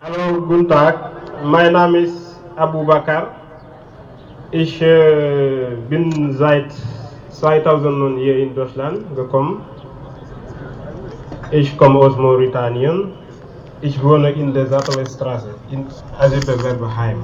Hallo, 0.00 0.40
guten 0.46 0.68
Tag. 0.68 1.10
Mein 1.42 1.72
Name 1.72 1.98
ist 1.98 2.38
Abu 2.54 2.84
Bakar. 2.86 3.34
Ich 4.52 4.80
äh, 4.80 5.74
bin 5.90 6.32
seit 6.34 6.70
2009 7.30 8.16
hier 8.16 8.38
in 8.38 8.54
Deutschland 8.54 9.16
gekommen. 9.16 9.60
Ich 11.50 11.76
komme 11.76 11.98
aus 11.98 12.16
Mauretanien. 12.16 13.10
Ich 13.80 14.00
wohne 14.00 14.30
in 14.30 14.54
der 14.54 14.68
Sattelstraße, 14.68 15.48
in 15.72 15.84
Asipelwerbeheim. 16.16 17.18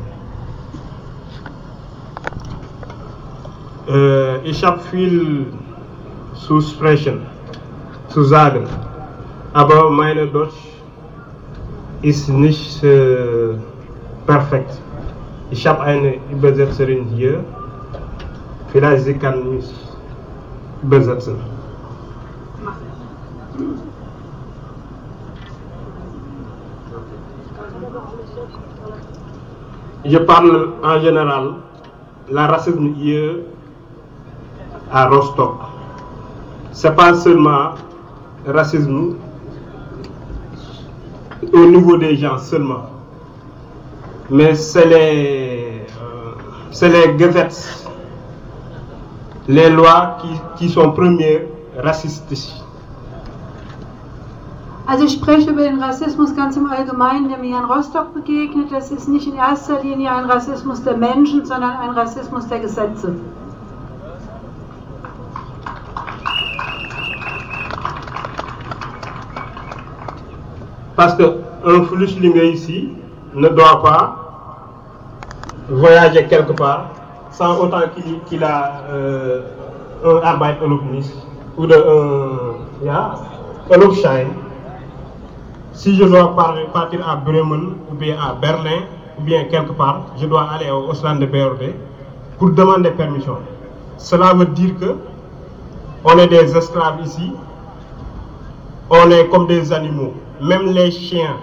Äh, 3.87 4.39
ich 4.49 4.65
habe 4.65 4.81
viel 4.91 5.47
zu 6.35 6.61
sprechen, 6.61 7.25
zu 8.09 8.25
sagen, 8.25 8.67
aber 9.53 9.91
meine 9.91 10.27
Deutsch 10.27 10.74
ist 12.05 12.29
nicht 12.29 12.85
äh, 12.85 13.57
perfekt. 14.27 14.79
Ich 15.51 15.67
habe 15.67 15.81
eine 15.81 16.17
Übersetzerin 16.31 17.05
hier. 17.17 17.43
Vielleicht 18.73 19.05
sie 19.05 19.15
kann 19.15 19.55
mich 19.55 19.73
übersetzen. 20.83 21.37
Je 30.03 30.19
parle 30.19 30.73
en 30.83 31.01
général 31.01 31.55
la 32.29 32.47
racisme 32.47 32.93
hier 32.95 33.37
à 34.91 35.07
Rostock. 35.09 35.55
C'est 36.73 36.95
pas 36.95 37.15
seulement 37.15 37.77
racisme 38.47 39.17
au 41.53 41.67
niveau 41.67 41.97
des 41.97 42.17
gens 42.17 42.39
seulement. 42.39 42.91
Mais 44.31 44.55
c'est 44.55 44.87
les, 44.87 45.87
euh, 46.03 46.89
les 46.89 47.19
Gesetz, 47.19 47.87
les 49.49 49.71
lois 49.71 50.17
qui, 50.21 50.29
qui 50.57 50.69
sont 50.71 50.93
premières 50.93 51.43
racistisch. 51.77 52.53
Also 54.87 55.05
ich 55.05 55.13
spreche 55.13 55.51
über 55.51 55.63
den 55.63 55.83
Rassismus 55.83 56.35
ganz 56.37 56.57
im 56.57 56.67
Allgemeinen, 56.67 57.29
der 57.31 57.39
mir 57.39 57.57
in 57.57 57.65
Rostock 57.65 58.13
begegnet. 58.13 58.71
Das 58.71 58.91
ist 58.91 59.09
nicht 59.09 59.27
in 59.27 59.35
erster 59.35 59.83
Linie 59.83 60.11
ein 60.11 60.27
Rassismus 60.27 60.83
der 60.83 60.97
Menschen, 60.99 61.45
sondern 61.47 61.73
ein 61.79 61.91
Rassismus 61.91 62.47
der 62.49 62.61
Gesetze. 62.61 63.15
Parce 70.97 71.15
qu'un 71.17 71.83
flüchtling 71.85 72.37
ici 72.53 72.89
ne 73.35 73.49
doit 73.49 73.83
pas 73.83 74.17
voyager 75.69 76.25
quelque 76.27 76.53
part 76.53 76.87
sans 77.31 77.59
autant 77.59 77.81
qu'il 78.27 78.45
a 78.45 78.83
euh, 78.91 79.41
un 80.05 80.21
Arbeitserlaubnis 80.23 81.11
ou 81.57 81.67
de 81.67 81.75
un, 81.75 82.85
ja, 82.87 83.15
Urlaubsschein. 83.71 84.27
Si 85.73 85.97
je 85.97 86.05
dois 86.05 86.35
par- 86.37 86.55
partir 86.73 87.09
à 87.09 87.17
Bremen 87.17 87.75
ou 87.91 87.95
bien 87.95 88.17
à 88.21 88.35
Berlin 88.35 88.83
ou 89.19 89.23
bien 89.23 89.45
quelque 89.45 89.73
part, 89.73 90.03
je 90.21 90.27
dois 90.27 90.43
aller 90.53 90.71
au 90.71 90.91
Ausland 90.91 91.19
de 91.19 91.27
BRD 91.27 91.75
pour 92.39 92.51
demander 92.51 92.91
permission. 92.91 93.39
Cela 93.97 94.35
veut 94.35 94.47
dire 94.47 94.79
que 94.79 94.95
on 96.05 96.19
est 96.19 96.29
des 96.29 96.57
esclaves 96.57 97.01
ici, 97.05 97.33
on 98.91 99.11
est 99.11 99.27
comme 99.29 99.47
des 99.47 99.73
animaux. 99.73 100.13
Même 100.45 100.73
les 100.75 100.91
chiens, 100.91 101.37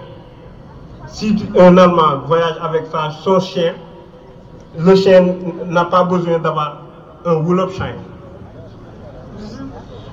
si 1.08 1.34
un 1.58 1.76
Allemand 1.76 2.18
voyage 2.28 2.56
avec 2.62 2.86
sa- 2.86 3.10
son 3.10 3.40
chien, 3.40 3.72
le 4.78 4.94
chien 4.94 5.22
n'a 5.66 5.84
pas 5.86 6.04
besoin 6.04 6.38
d'avoir 6.38 6.82
un 7.26 7.44
Urlaubsschein. 7.44 7.96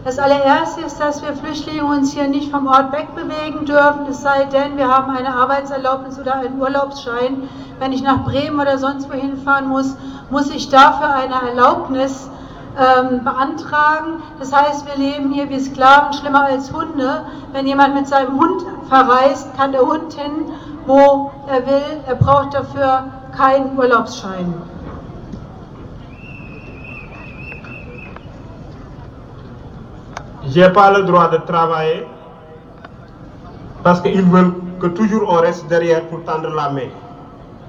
Das 0.06 0.18
allererste 0.18 0.82
ist, 0.82 1.00
dass 1.00 1.22
wir 1.22 1.34
Flüchtlinge 1.34 1.84
uns 1.86 2.14
hier 2.14 2.28
nicht 2.28 2.50
vom 2.50 2.66
Ort 2.66 2.92
wegbewegen 2.92 3.66
dürfen, 3.66 4.08
es 4.10 4.24
sei 4.24 4.46
denn, 4.46 4.76
wir 4.76 4.88
haben 4.88 5.12
eine 5.16 5.36
Arbeitserlaubnis 5.36 6.18
oder 6.20 6.36
einen 6.36 6.60
Urlaubsschein. 6.60 7.44
Wenn 7.80 7.92
ich 7.92 8.02
nach 8.02 8.24
Bremen 8.24 8.60
oder 8.60 8.80
sonst 8.80 9.08
wohin 9.12 9.38
fahren 9.38 9.68
muss, 9.68 9.96
muss 10.32 10.50
ich 10.50 10.70
dafür 10.70 11.14
eine 11.14 11.36
Erlaubnis 11.50 12.28
ähm, 12.80 13.24
beantragen. 13.24 14.24
Das 14.40 14.54
heißt, 14.54 14.86
wir 14.88 14.96
leben 14.96 15.32
hier 15.32 15.50
wie 15.50 15.60
Sklaven, 15.60 16.14
schlimmer 16.14 16.46
als 16.46 16.72
Hunde. 16.72 17.26
Wenn 17.52 17.68
jemand 17.68 17.94
mit 17.96 18.08
seinem 18.08 18.40
Hund 18.40 18.64
verreist, 18.88 19.56
kann 19.58 19.74
der 19.74 19.82
Hund 19.82 20.14
hin, 20.14 20.46
wo 20.86 21.32
er 21.48 21.66
will. 21.68 22.00
Er 22.08 22.16
braucht 22.16 22.54
dafür 22.54 23.04
keinen 23.36 23.78
Urlaubsschein. 23.78 24.54
J'ai 30.48 30.70
pas 30.70 30.90
le 30.92 31.04
droit 31.04 31.30
de 31.30 31.38
travailler 31.46 32.08
parce 33.84 34.02
qu'ils 34.02 34.24
veulent 34.24 34.56
que 34.80 34.88
toujours 34.88 35.30
on 35.30 35.42
reste 35.42 35.68
derrière 35.68 36.08
pour 36.08 36.24
tendre 36.24 36.50
la 36.50 36.70
main. 36.70 36.90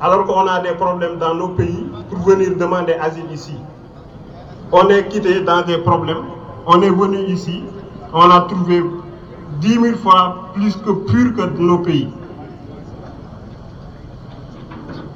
Alors 0.00 0.24
qu'on 0.24 0.46
a 0.46 0.60
des 0.60 0.72
problèmes 0.74 1.18
dans 1.18 1.34
nos 1.34 1.48
pays 1.48 1.90
pour 2.08 2.20
venir 2.20 2.56
demander 2.56 2.94
asile 2.94 3.30
ici. 3.32 3.58
On 4.72 4.88
est 4.88 5.08
quitté 5.08 5.40
dans 5.40 5.62
des 5.62 5.78
problèmes, 5.78 6.24
on 6.66 6.80
est 6.80 6.90
venu 6.90 7.18
ici, 7.26 7.64
on 8.12 8.30
a 8.30 8.42
trouvé 8.42 8.84
dix 9.60 9.78
mille 9.78 9.96
fois 9.96 10.50
plus 10.54 10.76
que 10.76 10.90
pur 10.92 11.34
que 11.34 11.42
nos 11.58 11.78
pays. 11.78 12.08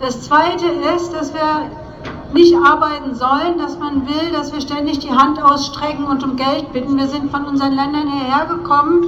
Das 0.01 0.23
Zweite 0.23 0.67
ist, 0.97 1.13
dass 1.15 1.33
wir 1.33 1.71
nicht 2.33 2.55
arbeiten 2.57 3.15
sollen, 3.15 3.57
dass 3.59 3.79
man 3.79 4.07
will, 4.09 4.33
dass 4.33 4.53
wir 4.53 4.61
ständig 4.61 4.99
die 4.99 5.13
Hand 5.13 5.41
ausstrecken 5.41 6.05
und 6.05 6.25
um 6.25 6.35
Geld 6.37 6.73
bitten. 6.73 6.99
Wir 6.99 7.07
sind 7.07 7.31
von 7.31 7.45
unseren 7.47 7.75
Ländern 7.75 8.09
hierher 8.09 8.47
gekommen, 8.47 9.05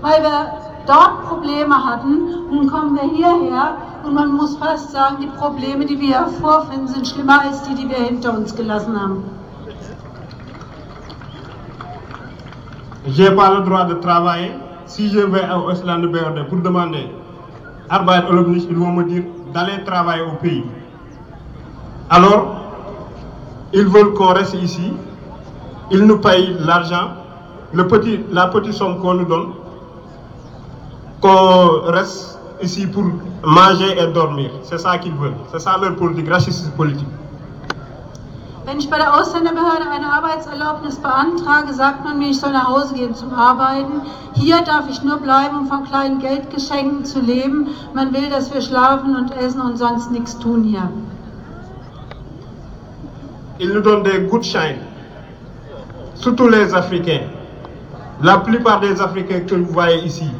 weil 0.00 0.22
wir 0.22 0.52
dort 0.86 1.28
Probleme 1.28 1.84
hatten. 1.84 2.48
Nun 2.50 2.68
kommen 2.68 2.96
wir 2.96 3.02
hierher 3.02 3.76
und 4.02 4.14
man 4.14 4.32
muss 4.32 4.56
fast 4.56 4.92
sagen, 4.92 5.18
die 5.20 5.26
Probleme, 5.26 5.84
die 5.84 6.00
wir 6.00 6.08
hier 6.08 6.26
vorfinden, 6.40 6.88
sind 6.88 7.06
schlimmer 7.06 7.42
als 7.42 7.62
die, 7.64 7.74
die 7.74 7.88
wir 7.88 7.98
hinter 7.98 8.34
uns 8.36 8.56
gelassen 8.56 8.98
haben. 8.98 9.39
J'ai 13.06 13.30
pas 13.30 13.54
le 13.54 13.64
droit 13.64 13.84
de 13.84 13.94
travailler. 13.94 14.52
Si 14.86 15.08
je 15.08 15.20
vais 15.20 15.42
au 15.52 15.70
Ausland 15.70 16.02
de 16.02 16.08
BRD 16.08 16.48
pour 16.48 16.58
demander 16.58 17.06
Arbeitserlaubnis, 17.88 18.66
ils 18.68 18.76
vont 18.76 18.92
me 18.92 19.04
dire 19.04 19.22
d'aller 19.54 19.82
travailler 19.84 20.22
au 20.22 20.32
pays. 20.42 20.64
Alors, 22.10 22.56
ils 23.72 23.86
veulent 23.86 24.14
qu'on 24.14 24.32
reste 24.34 24.54
ici. 24.54 24.92
Ils 25.90 26.04
nous 26.04 26.18
payent 26.18 26.56
l'argent, 26.60 27.10
le 27.72 27.86
petit, 27.86 28.20
la 28.30 28.48
petite 28.48 28.74
somme 28.74 29.00
qu'on 29.00 29.14
nous 29.14 29.24
donne, 29.24 29.52
qu'on 31.20 31.82
reste 31.90 32.38
ici 32.62 32.86
pour 32.86 33.04
manger 33.44 33.98
et 33.98 34.06
dormir. 34.12 34.50
C'est 34.62 34.78
ça 34.78 34.98
qu'ils 34.98 35.14
veulent. 35.14 35.34
C'est 35.50 35.58
ça 35.60 35.76
leur 35.80 35.96
politique, 35.96 36.28
raciste 36.28 36.70
politique. 36.76 37.08
Wenn 38.66 38.78
ich 38.78 38.90
bei 38.90 38.98
der 38.98 39.18
Ausländerbehörde 39.18 39.90
eine 39.90 40.12
Arbeitserlaubnis 40.12 40.96
beantrage, 40.96 41.72
sagt 41.72 42.04
man 42.04 42.18
mir, 42.18 42.28
ich 42.28 42.40
soll 42.40 42.52
nach 42.52 42.68
Hause 42.68 42.94
gehen 42.94 43.14
zum 43.14 43.32
Arbeiten. 43.32 44.02
Hier 44.34 44.60
darf 44.60 44.88
ich 44.90 45.02
nur 45.02 45.16
bleiben, 45.18 45.60
um 45.60 45.66
von 45.66 45.84
kleinen 45.84 46.18
Geldgeschenken 46.18 47.04
zu 47.04 47.20
leben. 47.20 47.68
Man 47.94 48.12
will, 48.12 48.28
dass 48.28 48.52
wir 48.52 48.60
schlafen 48.60 49.16
und 49.16 49.34
essen 49.36 49.60
und 49.60 49.78
sonst 49.78 50.10
nichts 50.10 50.38
tun 50.38 50.64
hier. 50.64 50.88
Ils 53.58 53.72
nous 53.74 53.82
donnent 53.82 54.04
des 54.04 54.26
gutscheins, 54.30 54.78
surtout 56.14 56.48
les 56.48 56.72
Africains. 56.72 57.28
La 58.22 58.38
plupart 58.38 58.80
des 58.80 59.00
Africains 59.00 59.40
que 59.46 59.54
vous 59.54 59.72
voyez 59.72 60.02
ici, 60.04 60.30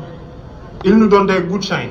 ils 0.85 0.97
nous 0.97 1.09
donnent 1.09 1.27
des 1.27 1.43
gutscheins. 1.43 1.91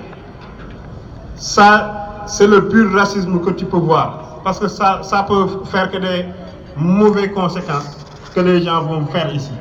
Ça, 1.35 2.23
c'est 2.25 2.47
le 2.47 2.67
pur 2.67 2.91
racisme 2.93 3.39
que 3.41 3.51
tu 3.51 3.65
peux 3.65 3.77
voir. 3.77 4.18
Parce 4.43 4.59
que 4.59 4.67
ça, 4.67 5.01
ça 5.03 5.23
peut 5.23 5.47
faire 5.65 5.91
que 5.91 5.97
des 5.97 6.25
mauvaises 6.75 7.33
conséquences 7.33 7.97
que 8.33 8.39
les 8.39 8.61
gens 8.61 8.81
vont 8.83 9.05
faire 9.07 9.33
ici. 9.33 9.51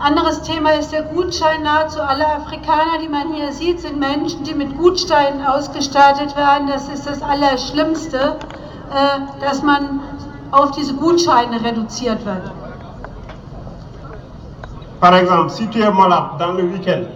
Anderes 0.00 0.42
Thema 0.42 0.70
ist 0.78 0.92
der 0.92 1.02
Gutschein. 1.02 1.62
Nahezu 1.64 2.00
alle 2.00 2.24
Afrikaner, 2.24 2.98
die 3.02 3.08
man 3.08 3.34
hier 3.34 3.52
sieht, 3.52 3.80
sind 3.80 3.98
Menschen, 3.98 4.44
die 4.44 4.54
mit 4.54 4.78
Gutscheinen 4.78 5.44
ausgestattet 5.44 6.36
werden. 6.36 6.68
Das 6.68 6.88
ist 6.88 7.04
das 7.04 7.20
Allerschlimmste, 7.20 8.36
äh, 8.92 9.40
dass 9.40 9.62
man 9.64 10.00
auf 10.52 10.70
diese 10.70 10.94
Gutscheine 10.94 11.62
reduziert 11.64 12.24
wird. 12.24 12.52
Par 15.00 15.14
exemple, 15.14 15.50
si 15.50 15.66
tu 15.66 15.80
es 15.80 15.92
malade 15.92 16.38
dans 16.38 16.56
le 16.56 16.72
week-end, 16.72 17.06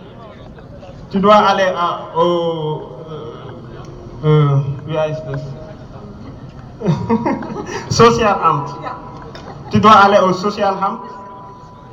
tu 1.11 1.21
dois 1.21 1.37
aller 1.37 1.73
à, 1.77 2.17
au. 2.17 2.83
Euh, 4.25 4.25
euh, 4.25 4.61
das? 4.87 5.41
Sozialamt. 7.91 8.69
Tu 9.71 9.81
dois 9.81 9.93
aller 9.93 10.19
au 10.19 10.33
Sozialamt. 10.33 11.01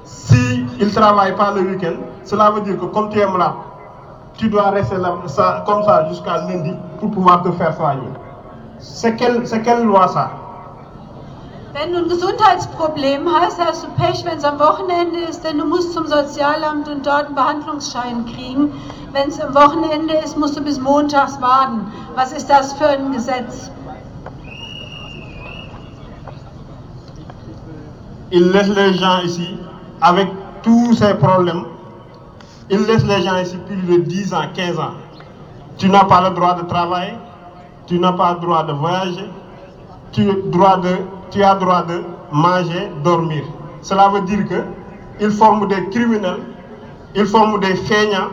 Si 0.03 0.65
il 0.79 0.87
ne 0.87 0.91
travaille 0.91 1.35
pas 1.35 1.51
le 1.51 1.61
week-end, 1.61 1.97
cela 2.23 2.51
veut 2.51 2.61
dire 2.61 2.77
que 2.79 2.85
comme 2.85 3.09
tu 3.09 3.19
es 3.19 3.27
malade, 3.27 3.53
tu 4.37 4.49
dois 4.49 4.69
rester 4.71 4.97
là, 4.97 5.15
comme 5.65 5.83
ça 5.83 6.07
jusqu'à 6.09 6.37
lundi 6.47 6.73
pour 6.99 7.11
pouvoir 7.11 7.43
te 7.43 7.51
faire 7.51 7.75
soigner. 7.75 8.09
C'est 8.79 9.15
quelle 9.15 9.83
loi 9.83 10.07
ça? 10.07 10.31
Wenn 11.73 11.93
du 11.93 11.99
ein 11.99 12.09
Gesundheitsproblem 12.09 13.29
hast, 13.31 13.59
hast 13.63 13.83
du 13.83 13.87
Pech, 13.91 14.25
wenn 14.25 14.37
es 14.39 14.43
am 14.43 14.59
Wochenende 14.59 15.19
ist, 15.19 15.43
denn 15.43 15.59
du 15.59 15.65
musst 15.65 15.93
zum 15.93 16.07
Sozialamt 16.07 16.87
und 16.87 17.05
dort 17.05 17.27
einen 17.27 17.35
Behandlungsschein 17.35 18.25
kriegen. 18.25 18.73
Wenn 19.11 19.29
es 19.29 19.39
am 19.39 19.53
Wochenende 19.53 20.15
ist, 20.15 20.35
musst 20.37 20.57
du 20.57 20.63
bis 20.63 20.79
montags 20.79 21.39
warten. 21.41 21.91
Was 22.15 22.31
ist 22.31 22.49
das 22.49 22.73
für 22.73 22.87
ein 22.87 23.11
Gesetz? 23.11 23.69
Il 28.31 28.51
laisse 28.51 28.73
les 28.73 28.99
gens 28.99 29.23
ici 29.23 29.57
avec 30.01 30.27
tous 30.61 30.93
ces 30.93 31.13
problèmes. 31.15 31.65
Il 32.69 32.85
laisse 32.85 33.03
les 33.05 33.21
gens 33.23 33.37
ici 33.37 33.57
plus 33.57 33.77
de 33.77 34.03
10 34.03 34.33
ans, 34.33 34.47
15 34.55 34.79
ans. 34.79 34.93
Tu 35.77 35.89
n'as 35.89 36.03
pas 36.05 36.29
le 36.29 36.35
droit 36.35 36.53
de 36.55 36.63
travailler, 36.67 37.17
tu 37.87 37.99
n'as 37.99 38.11
pas 38.11 38.33
le 38.33 38.39
droit 38.39 38.63
de 38.63 38.73
voyager, 38.73 39.29
tu, 40.11 40.25
droit 40.51 40.77
de, 40.77 40.97
tu 41.31 41.43
as 41.43 41.55
droit 41.55 41.83
de 41.83 42.03
manger, 42.31 42.91
dormir. 43.03 43.43
Cela 43.81 44.09
veut 44.09 44.21
dire 44.21 44.47
que 44.47 44.63
ils 45.21 45.31
forment 45.31 45.67
des 45.67 45.89
criminels, 45.89 46.41
ils 47.15 47.25
forment 47.25 47.59
des 47.59 47.75
feignants, 47.75 48.29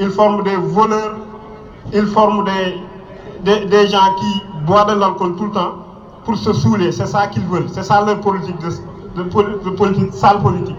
ils 0.00 0.10
forment 0.10 0.42
des 0.42 0.56
voleurs, 0.56 1.16
ils 1.92 2.06
forment 2.06 2.44
des, 2.44 2.80
des, 3.44 3.66
des 3.66 3.86
gens 3.88 4.14
qui 4.18 4.42
boivent 4.66 4.94
de 4.94 4.98
l'alcool 5.00 5.36
tout 5.36 5.46
le 5.46 5.52
temps 5.52 5.74
pour 6.24 6.36
se 6.36 6.52
saouler. 6.52 6.92
C'est 6.92 7.06
ça 7.06 7.26
qu'ils 7.28 7.46
veulent. 7.46 7.68
C'est 7.72 7.82
ça 7.82 8.04
leur 8.04 8.20
politique, 8.20 8.58
de, 8.58 9.22
de, 9.22 9.64
de 9.64 9.70
politique, 9.70 10.12
sale 10.12 10.40
politique. 10.40 10.76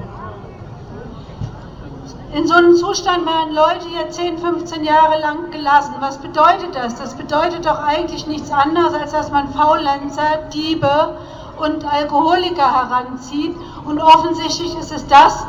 In 2.31 2.45
so 2.45 2.53
einem 2.53 2.75
Zustand 2.75 3.25
werden 3.25 3.55
Leute 3.55 3.87
hier 3.89 4.07
10, 4.07 4.37
15 4.37 4.83
Jahre 4.83 5.19
lang 5.19 5.49
gelassen. 5.49 5.95
Was 5.99 6.19
bedeutet 6.19 6.75
das? 6.75 6.93
Das 6.93 7.15
bedeutet 7.15 7.65
doch 7.65 7.79
eigentlich 7.79 8.27
nichts 8.27 8.51
anderes, 8.51 8.93
als 8.93 9.11
dass 9.11 9.31
man 9.31 9.47
Faulenzer, 9.49 10.37
Diebe 10.53 11.15
und 11.59 11.85
Alkoholiker 11.85 12.73
heranzieht. 12.73 13.55
Und 13.85 14.01
offensichtlich 14.01 14.77
ist 14.77 14.91
es 14.91 15.05
das, 15.07 15.45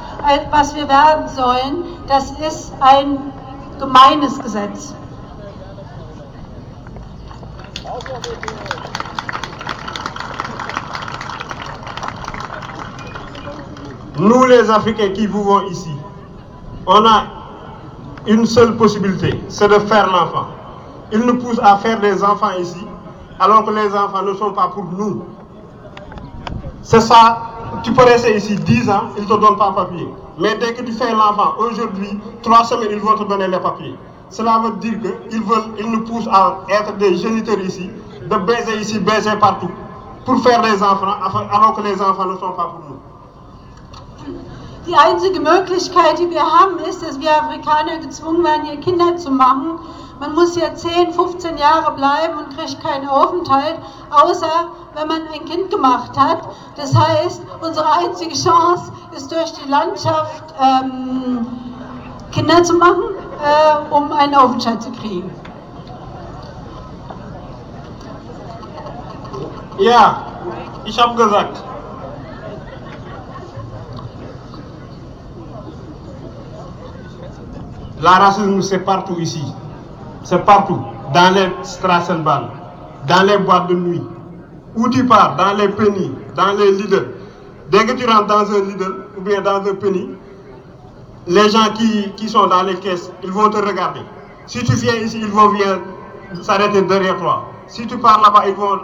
was 0.51 0.75
wir 0.75 0.89
werden 0.89 1.29
sollen. 1.29 1.85
Das 2.07 2.33
ist 2.33 2.73
ein 2.81 3.19
gemeines 3.79 4.39
Gesetz. 4.41 4.95
Nous, 14.19 14.45
les 14.45 14.69
Africains 14.69 15.15
qui 15.15 15.27
vivons 15.27 15.63
ici, 15.71 15.97
on 16.87 17.07
a 17.07 17.25
une 18.27 18.45
seule 18.45 18.77
possibilité, 18.77 19.43
c'est 19.49 19.69
de 19.69 19.79
faire 19.79 20.09
l'enfant. 20.09 20.47
Ils 21.11 21.21
nous 21.21 21.39
poussent 21.39 21.61
à 21.63 21.79
faire 21.79 21.99
des 22.01 22.23
enfants 22.23 22.51
ici, 22.59 22.87
alors 23.39 23.65
que 23.65 23.71
les 23.71 23.95
enfants 23.95 24.23
ne 24.23 24.35
sont 24.35 24.53
pas 24.53 24.69
pour 24.69 24.85
nous. 24.85 25.25
C'est 26.83 27.01
ça, 27.01 27.39
tu 27.83 27.93
peux 27.93 28.05
rester 28.05 28.37
ici 28.37 28.57
10 28.57 28.91
ans, 28.91 29.03
ils 29.17 29.25
ne 29.25 29.29
te 29.29 29.35
donnent 29.35 29.59
pas 29.59 29.73
papier. 29.73 30.09
Mais 30.39 30.57
dès 30.57 30.73
que 30.73 30.83
tu 30.83 30.93
fais 30.93 31.13
l'enfant, 31.13 31.55
aujourd'hui, 31.59 32.19
trois 32.43 32.65
semaines, 32.65 32.89
ils 32.93 33.01
vont 33.01 33.17
te 33.17 33.25
donner 33.25 33.49
les 33.49 33.59
papiers. 33.59 33.95
Cela 34.31 34.61
veut 34.65 34.73
dire 34.77 34.99
qu'ils 35.29 35.43
veulent, 35.43 35.75
ils 35.79 35.91
nous 35.91 36.05
poussent 36.05 36.29
à 36.33 36.59
être 36.69 36.97
des 36.97 37.17
géniteurs 37.17 37.61
ici, 37.61 37.91
de 38.29 38.37
baiser 38.37 38.79
ici, 38.79 38.99
baiser 38.99 39.37
partout, 39.39 39.71
pour 40.25 40.43
faire 40.43 40.63
des 40.63 40.83
enfants, 40.83 41.15
alors 41.53 41.75
que 41.77 41.83
les 41.83 42.01
enfants 42.01 42.27
ne 42.27 42.37
sont 42.39 42.53
pas 42.53 42.65
pour 42.65 42.81
nous. 42.89 42.97
Die 44.87 44.95
einzige 44.95 45.41
Möglichkeit, 45.41 46.19
die 46.19 46.31
wir 46.31 46.43
haben, 46.43 46.79
ist, 46.89 47.03
dass 47.03 47.21
wir 47.21 47.31
Afrikaner 47.31 47.99
gezwungen 47.99 48.47
hier 48.65 48.79
Kinder 48.81 49.17
zu 49.17 49.31
machen. 49.31 49.79
Man 50.21 50.35
muss 50.35 50.55
hier 50.55 50.75
10, 50.75 51.15
15 51.15 51.57
Jahre 51.57 51.93
bleiben 51.93 52.37
und 52.37 52.55
kriegt 52.55 52.79
keinen 52.85 53.09
Aufenthalt, 53.09 53.79
außer 54.11 54.69
wenn 54.95 55.09
man 55.09 55.23
ein 55.33 55.47
Kind 55.47 55.71
gemacht 55.71 56.11
hat. 56.15 56.43
Das 56.77 56.95
heißt, 56.95 57.41
unsere 57.63 57.91
einzige 57.91 58.35
Chance 58.35 58.93
ist 59.17 59.33
durch 59.33 59.51
die 59.55 59.69
Landschaft 59.71 60.45
ähm, 60.61 61.47
Kinder 62.33 62.63
zu 62.63 62.75
machen, 62.75 63.03
äh, 63.43 63.95
um 63.95 64.13
einen 64.13 64.35
Aufenthalt 64.35 64.83
zu 64.83 64.93
kriegen. 64.93 65.31
Ja, 69.79 70.27
ich 70.85 71.03
habe 71.03 71.15
gesagt, 71.15 71.63
la 78.03 78.19
racisme 78.19 78.61
c'est 78.63 78.85
partout 78.85 79.19
ici. 79.19 79.43
C'est 80.25 80.45
partout. 80.45 80.79
Dans 81.15 81.35
les 81.35 81.51
Strassenbahn, 81.63 82.49
dans 83.09 83.23
les 83.25 83.39
boîtes 83.39 83.69
de 83.69 83.75
nuit. 83.75 84.03
Où 84.77 84.89
tu 84.89 85.05
pars, 85.05 85.37
dans 85.37 85.55
les 85.57 85.69
pennies, 85.69 86.13
dans 86.37 86.53
les 86.53 86.73
leaders. 86.73 87.07
Dès 87.71 87.85
que 87.87 87.93
tu 87.93 88.07
rentres 88.07 88.27
dans 88.27 88.51
un 88.51 88.61
leader 88.61 88.91
ou 89.17 89.21
bien 89.21 89.41
dans 89.41 89.57
un 89.57 89.75
penny, 89.75 90.11
les 91.27 91.49
gens 91.51 91.73
qui, 91.75 92.11
qui 92.17 92.29
sont 92.29 92.47
dans 92.47 92.63
les 92.63 92.77
caisses, 92.77 93.11
ils 93.23 93.31
vont 93.31 93.51
te 93.51 93.57
regarder. 93.57 94.01
Si 94.47 94.65
tu 94.65 94.73
viens 94.75 94.95
ici, 94.95 95.19
ils 95.21 95.29
vont 95.29 95.49
venir 95.49 95.81
s'arrêter 96.43 96.83
derrière 96.83 97.17
toi. 97.19 97.45
Si 97.67 97.87
tu 97.87 97.99
pars 97.99 98.21
là-bas, 98.21 98.49
ils 98.49 98.55
vont 98.55 98.81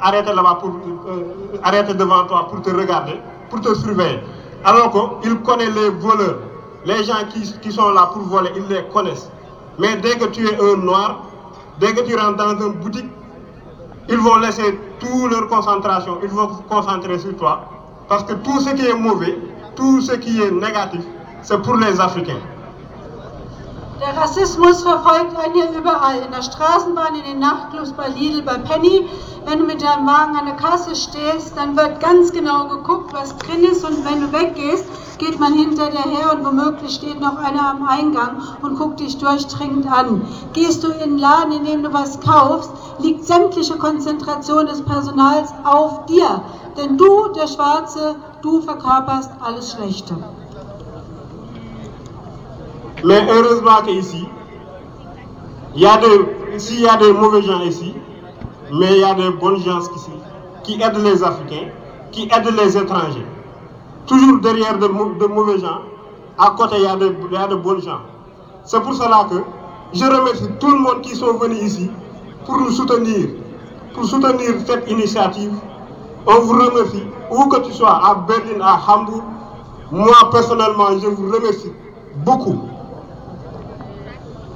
arrêter 0.00 0.32
là-bas 0.32 0.58
pour 0.60 0.70
euh, 0.70 1.58
arrêter 1.64 1.94
devant 1.94 2.24
toi 2.24 2.46
pour 2.48 2.62
te 2.62 2.70
regarder, 2.70 3.20
pour 3.48 3.60
te 3.60 3.74
surveiller. 3.74 4.20
Alors 4.64 5.20
qu'ils 5.20 5.36
connaissent 5.40 5.74
les 5.74 5.88
voleurs, 5.88 6.38
les 6.84 7.02
gens 7.02 7.24
qui, 7.32 7.52
qui, 7.60 7.72
sont 7.72 7.90
là 7.90 8.10
pour 8.12 8.22
voler, 8.22 8.50
ils 8.56 8.66
les 8.72 8.84
connaissent. 8.92 9.30
Mais 9.78 9.96
dès 9.96 10.16
que 10.16 10.26
tu 10.26 10.46
es 10.46 10.60
un 10.60 10.76
noir, 10.76 11.22
dès 11.78 11.94
que 11.94 12.00
tu 12.02 12.16
rentres 12.16 12.36
dans 12.36 12.66
une 12.66 12.74
boutique, 12.74 13.10
ils 14.08 14.18
vont 14.18 14.36
laisser 14.38 14.78
toute 14.98 15.30
leur 15.30 15.46
concentration, 15.48 16.18
ils 16.22 16.28
vont 16.28 16.56
se 16.56 16.62
concentrer 16.62 17.18
sur 17.18 17.36
toi. 17.36 17.64
Parce 18.08 18.24
que 18.24 18.32
tout 18.34 18.60
ce 18.60 18.70
qui 18.74 18.86
est 18.86 18.94
mauvais, 18.94 19.38
tout 19.76 20.00
ce 20.00 20.12
qui 20.12 20.42
est 20.42 20.50
négatif, 20.50 21.02
c'est 21.42 21.62
pour 21.62 21.76
les 21.76 22.00
Africains. 22.00 22.40
Der 24.00 24.16
Rassismus 24.16 24.82
verfolgt 24.82 25.36
einen 25.36 25.52
hier 25.52 25.70
überall. 25.78 26.20
In 26.24 26.32
der 26.32 26.40
Straßenbahn, 26.40 27.16
in 27.16 27.24
den 27.24 27.38
Nachtclubs, 27.38 27.92
bei 27.92 28.08
Lidl, 28.08 28.40
bei 28.40 28.56
Penny. 28.56 29.06
Wenn 29.44 29.58
du 29.58 29.66
mit 29.66 29.82
deinem 29.82 30.06
Wagen 30.06 30.36
an 30.36 30.46
der 30.46 30.56
Kasse 30.56 30.96
stehst, 30.96 31.54
dann 31.54 31.76
wird 31.76 32.00
ganz 32.00 32.32
genau 32.32 32.68
geguckt, 32.68 33.12
was 33.12 33.36
drin 33.36 33.62
ist. 33.62 33.84
Und 33.84 34.02
wenn 34.06 34.22
du 34.22 34.32
weggehst, 34.32 34.86
geht 35.18 35.38
man 35.38 35.52
hinter 35.52 35.90
dir 35.90 36.02
her 36.02 36.32
und 36.32 36.46
womöglich 36.46 36.94
steht 36.94 37.20
noch 37.20 37.36
einer 37.36 37.68
am 37.68 37.86
Eingang 37.86 38.40
und 38.62 38.78
guckt 38.78 39.00
dich 39.00 39.18
durchdringend 39.18 39.86
an. 39.86 40.26
Gehst 40.54 40.82
du 40.82 40.88
in 40.88 40.98
den 41.00 41.18
Laden, 41.18 41.52
in 41.52 41.64
dem 41.66 41.82
du 41.82 41.92
was 41.92 42.20
kaufst, 42.20 42.72
liegt 43.00 43.26
sämtliche 43.26 43.76
Konzentration 43.76 44.64
des 44.64 44.82
Personals 44.82 45.52
auf 45.62 46.06
dir. 46.06 46.42
Denn 46.78 46.96
du, 46.96 47.28
der 47.28 47.48
Schwarze, 47.48 48.16
du 48.40 48.62
verkörperst 48.62 49.30
alles 49.42 49.72
Schlechte. 49.72 50.16
Mais 53.04 53.26
heureusement 53.30 53.80
qu'ici, 53.86 54.26
il 55.74 55.80
y 55.80 55.86
a 55.86 55.96
des, 55.96 56.58
s'il 56.58 56.80
y 56.80 56.88
a 56.88 56.96
des 56.96 57.12
mauvais 57.12 57.42
gens 57.42 57.60
ici, 57.62 57.94
mais 58.72 58.92
il 58.92 58.98
y 58.98 59.04
a 59.04 59.14
des 59.14 59.30
bonnes 59.30 59.58
gens 59.62 59.80
ici, 59.80 60.10
qui 60.64 60.74
aident 60.82 61.02
les 61.02 61.22
Africains, 61.22 61.68
qui 62.12 62.24
aident 62.24 62.54
les 62.56 62.76
étrangers. 62.76 63.26
Toujours 64.06 64.40
derrière 64.40 64.78
de, 64.78 64.86
mauvais 64.86 65.58
gens, 65.58 65.80
à 66.38 66.50
côté 66.50 66.76
il 66.78 66.82
y 66.82 66.86
a 66.86 66.96
de, 66.96 67.14
il 67.30 67.32
y 67.32 67.36
a 67.36 67.46
de 67.46 67.54
bonnes 67.54 67.80
gens. 67.80 68.00
C'est 68.64 68.80
pour 68.80 68.94
cela 68.94 69.26
que 69.30 69.36
je 69.94 70.04
remercie 70.04 70.48
tout 70.58 70.70
le 70.70 70.78
monde 70.78 71.00
qui 71.00 71.14
sont 71.16 71.34
venus 71.34 71.62
ici 71.62 71.90
pour 72.44 72.58
nous 72.58 72.70
soutenir, 72.70 73.28
pour 73.94 74.04
soutenir 74.04 74.50
cette 74.66 74.90
initiative. 74.90 75.52
On 76.26 76.40
vous 76.40 76.52
remercie, 76.52 77.04
où 77.30 77.48
que 77.48 77.60
tu 77.60 77.72
sois, 77.72 78.00
à 78.04 78.14
Berlin, 78.26 78.62
à 78.62 78.78
Hambourg. 78.86 79.22
Moi 79.90 80.14
personnellement, 80.30 80.98
je 81.00 81.06
vous 81.06 81.32
remercie 81.32 81.72
beaucoup. 82.24 82.69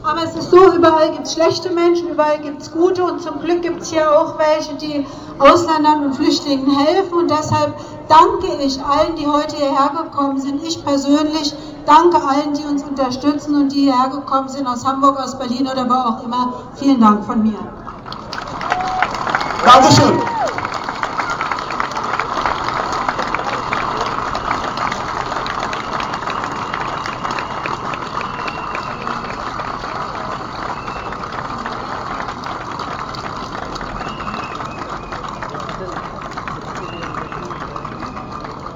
Aber 0.05 0.23
es 0.23 0.35
ist 0.35 0.51
so, 0.51 0.73
überall 0.75 1.13
gibt 1.13 1.27
es 1.27 1.33
schlechte 1.33 1.71
Menschen, 1.71 2.11
überall 2.11 2.39
gibt 2.39 2.61
es 2.61 2.71
gute 2.71 3.03
und 3.03 3.23
zum 3.23 3.41
Glück 3.41 3.63
gibt 3.63 3.81
es 3.81 3.91
hier 3.91 4.07
auch 4.11 4.39
welche, 4.39 4.75
die 4.75 5.07
Ausländern 5.39 6.05
und 6.05 6.15
Flüchtlingen 6.15 6.79
helfen 6.79 7.15
und 7.21 7.31
deshalb 7.31 7.75
danke 8.07 8.63
ich 8.63 8.85
allen, 8.85 9.17
die 9.17 9.27
heute 9.27 9.57
hierher 9.57 9.91
gekommen 10.03 10.39
sind. 10.39 10.63
Ich 10.63 10.85
persönlich 10.85 11.55
danke 11.87 12.19
allen, 12.19 12.53
die 12.53 12.65
uns 12.65 12.83
unterstützen 12.83 13.55
und 13.55 13.73
die 13.73 13.85
hierher 13.85 14.11
gekommen 14.11 14.51
sind 14.51 14.67
aus 14.67 14.85
Hamburg, 14.85 15.19
aus 15.19 15.39
Berlin 15.39 15.67
oder 15.67 15.89
wo 15.89 15.95
auch 15.95 16.23
immer. 16.23 16.53
Vielen 16.75 17.01
Dank 17.01 17.25
von 17.25 17.43
mir. 17.43 17.59
Dankeschön. 19.65 20.34